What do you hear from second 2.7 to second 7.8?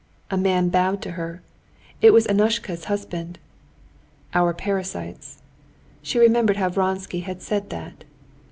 husband. "Our parasites"; she remembered how Vronsky had said